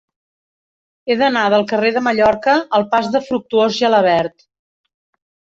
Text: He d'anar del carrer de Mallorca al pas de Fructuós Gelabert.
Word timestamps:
He 1.11 1.17
d'anar 1.19 1.43
del 1.53 1.65
carrer 1.73 1.91
de 1.97 2.03
Mallorca 2.07 2.57
al 2.79 2.87
pas 2.95 3.13
de 3.17 3.21
Fructuós 3.27 3.79
Gelabert. 3.83 4.49